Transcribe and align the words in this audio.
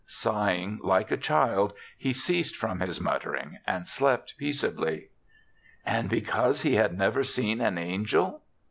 Sighing 0.07 0.79
like 0.81 1.11
a 1.11 1.15
child, 1.15 1.73
he 1.95 2.11
ceased 2.11 2.55
from 2.55 2.79
his 2.79 2.99
mut 2.99 3.21
tering 3.21 3.59
and 3.67 3.87
slept 3.87 4.33
peaceably. 4.39 5.09
"And 5.85 6.09
because 6.09 6.63
he 6.63 6.73
had 6.73 6.97
never 6.97 7.23
seen 7.23 7.61
an 7.61 7.77
angel?" 7.77 8.41